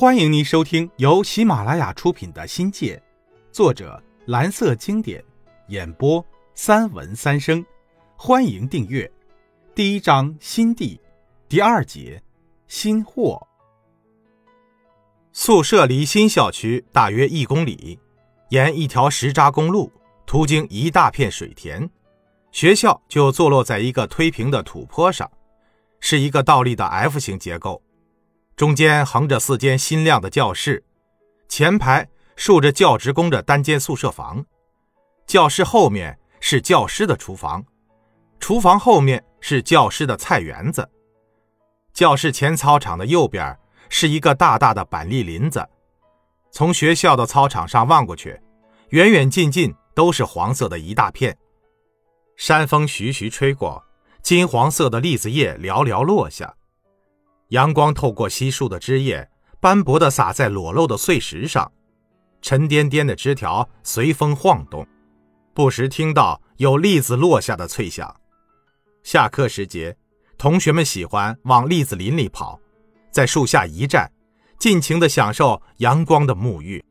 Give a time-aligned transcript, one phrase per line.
[0.00, 2.94] 欢迎您收听由喜马拉雅出品的《新界》，
[3.50, 5.20] 作者蓝色经典，
[5.70, 6.24] 演播
[6.54, 7.66] 三文三生。
[8.14, 9.10] 欢迎订阅。
[9.74, 11.00] 第一章新地，
[11.48, 12.22] 第二节
[12.68, 13.44] 新货。
[15.32, 17.98] 宿舍离新校区大约一公里，
[18.50, 19.90] 沿一条石渣公路，
[20.24, 21.90] 途经一大片水田。
[22.52, 25.28] 学校就坐落在一个推平的土坡上，
[25.98, 27.82] 是一个倒立的 F 型结构。
[28.58, 30.82] 中间横着四间新亮的教室，
[31.48, 34.44] 前排竖着教职工的单间宿舍房，
[35.28, 37.64] 教室后面是教师的厨房，
[38.40, 40.90] 厨房后面是教师的菜园子。
[41.94, 43.56] 教室前操场的右边
[43.88, 45.64] 是一个大大的板栗林子，
[46.50, 48.40] 从学校的操场上望过去，
[48.88, 51.38] 远远近近都是黄色的一大片。
[52.36, 53.84] 山风徐徐吹过，
[54.20, 56.56] 金黄色的栗子叶寥寥落下。
[57.48, 59.30] 阳光透过稀疏的枝叶，
[59.60, 61.70] 斑驳地洒在裸露的碎石上，
[62.42, 64.86] 沉甸甸的枝条随风晃动，
[65.54, 68.14] 不时听到有栗子落下的脆响。
[69.02, 69.96] 下课时节，
[70.36, 72.60] 同学们喜欢往栗子林里跑，
[73.10, 74.12] 在树下一站，
[74.58, 76.84] 尽情地享受阳光的沐浴。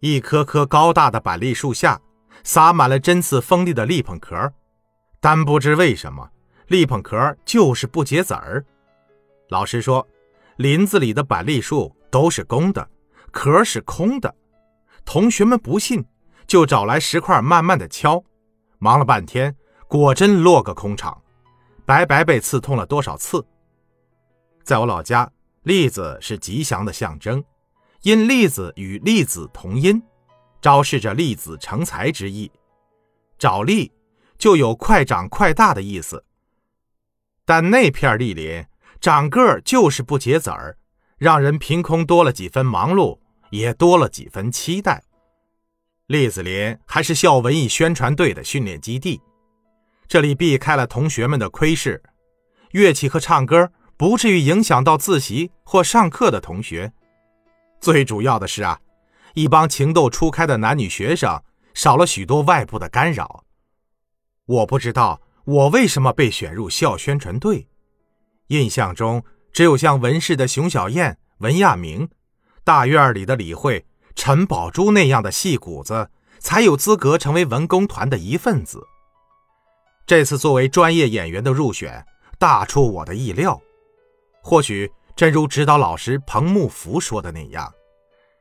[0.00, 2.00] 一棵棵高大的板栗树下，
[2.42, 4.50] 撒满了针刺锋利的栗棚壳，
[5.20, 6.30] 但不知为什么，
[6.68, 8.64] 栗棚壳就是不结籽儿。
[9.48, 10.06] 老师说，
[10.56, 12.88] 林子里的板栗树都是公的，
[13.30, 14.34] 壳是空的。
[15.04, 16.04] 同学们不信，
[16.46, 18.24] 就找来石块慢慢的敲，
[18.78, 19.54] 忙了半天，
[19.86, 21.22] 果真落个空场，
[21.84, 23.44] 白白被刺痛了多少次。
[24.62, 25.30] 在我老家，
[25.62, 27.44] 栗子是吉祥的象征，
[28.00, 30.02] 因栗子与栗子同音，
[30.62, 32.50] 昭示着栗子成才之意。
[33.38, 33.92] 找栗
[34.38, 36.24] 就有快长快大的意思，
[37.44, 38.64] 但那片栗林。
[39.04, 40.78] 长个儿就是不结籽儿，
[41.18, 43.18] 让人凭空多了几分忙碌，
[43.50, 45.04] 也多了几分期待。
[46.06, 49.20] 栗子林还是校文艺宣传队的训练基地，
[50.08, 52.02] 这里避开了同学们的窥视，
[52.70, 56.90] 乐器和唱歌不至于影响到自习或上课的同学。
[57.82, 58.80] 最主要的是啊，
[59.34, 61.42] 一帮情窦初开的男女学生
[61.74, 63.44] 少了许多外部的干扰。
[64.46, 67.68] 我不知道我为什么被选入校宣传队。
[68.54, 72.08] 印象中，只有像文氏的熊小燕、文亚明，
[72.62, 73.84] 大院里的李慧、
[74.14, 78.80] 陈宝珠那样的戏骨子，才有资格成为文工团的一份子。
[80.06, 82.06] 这次作为专业演员的入选，
[82.38, 83.60] 大出我的意料。
[84.40, 87.72] 或许真如指导老师彭木福说的那样，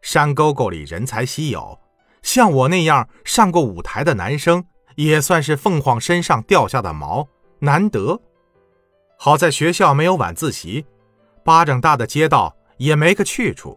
[0.00, 1.78] 山沟沟里人才稀有，
[2.22, 4.64] 像我那样上过舞台的男生，
[4.96, 7.28] 也算是凤凰身上掉下的毛，
[7.60, 8.20] 难得。
[9.20, 10.86] 好在学校没有晚自习，
[11.44, 13.76] 巴掌大的街道也没个去处，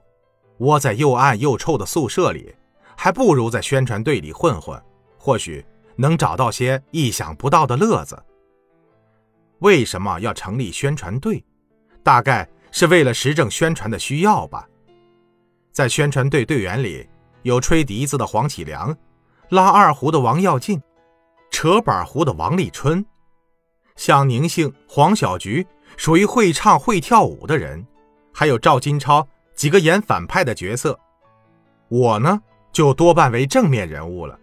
[0.59, 2.55] 窝在又暗又臭的宿舍里，
[2.95, 4.79] 还不如在宣传队里混混，
[5.17, 5.65] 或许
[5.95, 8.23] 能找到些意想不到的乐子。
[9.61, 11.43] 为什么要成立宣传队？
[12.03, 14.67] 大概是为了时政宣传的需要吧。
[15.71, 17.09] 在宣传队队员里，
[17.41, 18.95] 有吹笛子的黄启良，
[19.49, 20.79] 拉二胡的王耀进，
[21.49, 23.03] 扯板胡的王立春。
[23.95, 25.65] 像宁幸、黄小菊
[25.97, 27.85] 属于会唱会跳舞的人，
[28.33, 30.97] 还有赵金超几个演反派的角色。
[31.87, 32.41] 我呢，
[32.71, 34.37] 就多半为正面人物了。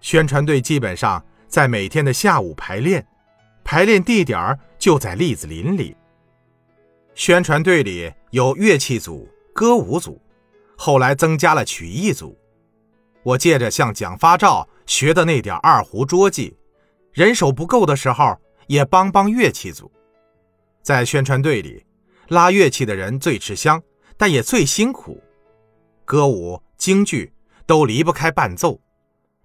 [0.00, 3.06] 宣传队基本上在每天的下午排练，
[3.62, 5.94] 排练地点就在栗子林里。
[7.14, 10.20] 宣传队里有乐器组、歌舞组，
[10.76, 12.36] 后来增加了曲艺组。
[13.22, 16.56] 我借着向蒋发照学的那点二胡捉技，
[17.12, 18.36] 人手不够的时候。
[18.66, 19.90] 也帮帮乐器组，
[20.82, 21.84] 在宣传队里，
[22.28, 23.82] 拉乐器的人最吃香，
[24.16, 25.22] 但也最辛苦。
[26.04, 27.32] 歌舞、京剧
[27.66, 28.80] 都离不开伴奏，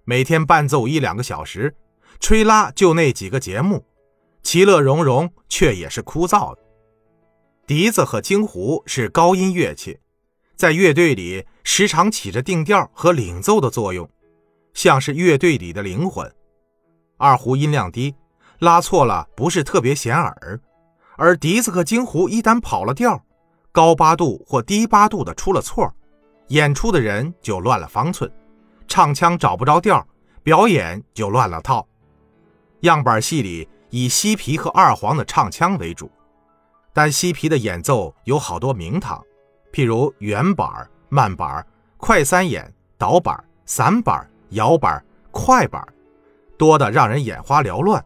[0.04, 1.74] 每天伴奏一两个小时，
[2.20, 3.84] 吹拉就那几个节目，
[4.42, 6.62] 其乐融融却也是枯燥的。
[7.66, 9.98] 笛子和京胡是高音乐器，
[10.56, 14.08] 在乐队里时常起着定调和领奏的作用，
[14.74, 16.30] 像是乐队里的灵魂。
[17.18, 18.14] 二胡音量低。
[18.60, 20.60] 拉错了不是特别显耳，
[21.16, 23.22] 而笛子和京胡一旦跑了调，
[23.70, 25.92] 高八度或低八度的出了错，
[26.48, 28.28] 演出的人就乱了方寸，
[28.88, 30.04] 唱腔找不着调，
[30.42, 31.86] 表演就乱了套。
[32.80, 36.10] 样板戏里以西皮和二黄的唱腔为主，
[36.92, 39.24] 但西皮的演奏有好多名堂，
[39.72, 40.68] 譬如圆板、
[41.08, 41.64] 慢板、
[41.96, 45.86] 快三眼、倒板、散板、摇板、快板，
[46.56, 48.04] 多的让人眼花缭乱。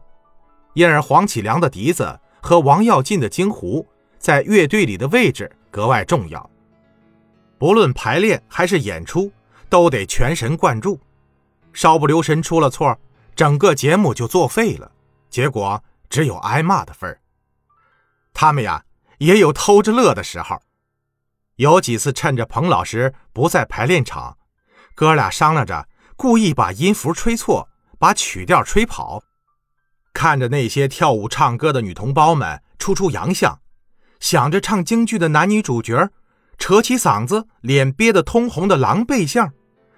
[0.73, 3.87] 因而，黄启良的笛子和王耀进的京胡
[4.17, 6.49] 在乐队里的位置格外重要。
[7.57, 9.31] 不论排练还是演出，
[9.69, 10.99] 都得全神贯注，
[11.71, 12.97] 稍不留神出了错，
[13.35, 14.91] 整个节目就作废了，
[15.29, 17.19] 结果只有挨骂的份儿。
[18.33, 18.83] 他们呀，
[19.19, 20.59] 也有偷着乐的时候，
[21.57, 24.37] 有几次趁着彭老师不在排练场，
[24.95, 27.69] 哥俩商量着，故意把音符吹错，
[27.99, 29.23] 把曲调吹跑，
[30.13, 33.59] 看着那些跳舞唱歌的女同胞们出出洋相，
[34.19, 36.09] 想着唱京剧的男女主角。
[36.59, 39.51] 扯起嗓子，脸憋得通红的狼狈相，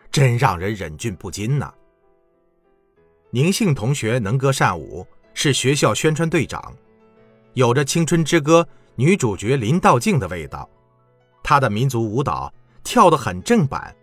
[0.09, 1.71] 真让人忍俊不禁呐。
[3.29, 6.73] 宁幸同学能歌善舞，是学校宣传队长，
[7.53, 8.63] 有着《青春之歌》
[8.95, 10.68] 女主角林道静的味道。
[11.44, 12.51] 她的民族舞蹈
[12.83, 13.94] 跳得很正版。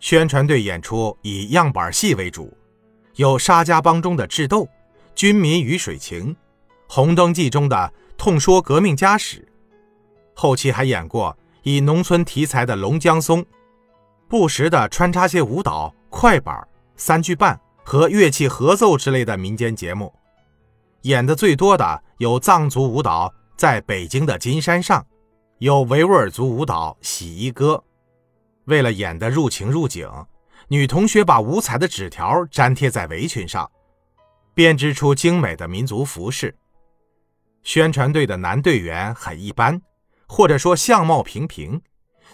[0.00, 2.52] 宣传队演出以样板戏为主，
[3.16, 4.66] 有沙家浜中的智斗、
[5.18, 6.36] 军民鱼水情、
[6.86, 9.44] 红灯记中的痛说革命家史，
[10.32, 11.36] 后期还演过。
[11.64, 13.42] 以农村题材的《龙江松》，
[14.28, 16.56] 不时的穿插些舞蹈、快板、
[16.94, 20.14] 三句半和乐器合奏之类的民间节目。
[21.02, 25.04] 演的最多的有藏族舞蹈，在北京的金山上，
[25.58, 27.74] 有维吾尔族舞蹈《洗衣歌》。
[28.66, 30.08] 为了演得入情入景，
[30.68, 33.68] 女同学把五彩的纸条粘贴在围裙上，
[34.58, 36.56] 编织出精美的民族服饰。
[37.62, 39.80] 宣传队的男队员很一般。
[40.26, 41.80] 或者说相貌平平，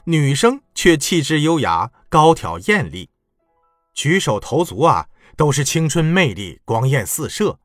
[0.04, 3.10] 女生却气质优雅、高挑艳丽，
[3.92, 5.06] 举手投足啊
[5.36, 7.60] 都是青春魅力、光艳四射，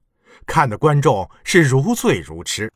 [0.45, 2.71] 看的观众是如醉如痴。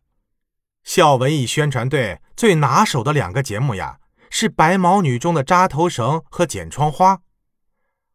[0.84, 4.00] 校文艺宣传队最拿手的两个节目呀，
[4.32, 7.20] 是《白毛女》中的扎头绳和剪窗花，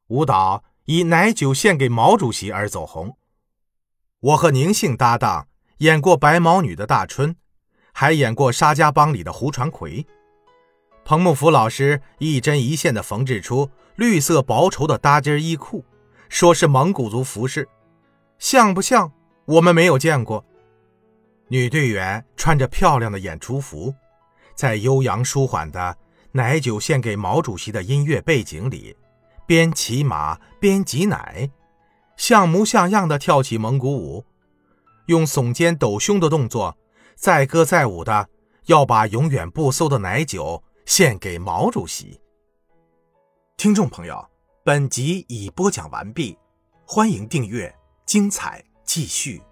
[0.08, 3.16] 舞蹈以奶酒献给毛主席而走红。
[4.20, 5.46] 我和宁姓搭档
[5.78, 7.36] 演过《白毛女》的大春。
[7.92, 10.06] 还演过《沙家浜》里的胡传魁，
[11.04, 15.84] 彭木福老师一针一线地缝制出绿色薄绸的搭肩衣裤，
[16.28, 17.68] 说是蒙古族服饰，
[18.38, 19.10] 像不像？
[19.46, 20.44] 我们没有见过。
[21.48, 23.92] 女队员穿着漂亮的演出服，
[24.54, 25.96] 在悠扬舒缓的
[26.30, 28.96] “奶酒献给毛主席”的音乐背景里，
[29.44, 31.50] 边骑马边挤奶，
[32.18, 34.24] 像模像样的跳起蒙古舞，
[35.06, 36.76] 用耸肩抖胸的动作。
[37.14, 38.28] 载歌载舞的
[38.66, 42.20] 要把永远不馊的奶酒献给毛主席。
[43.56, 44.28] 听众朋友，
[44.62, 46.36] 本集已播讲完毕，
[46.84, 47.74] 欢迎订阅，
[48.04, 49.42] 精彩继续。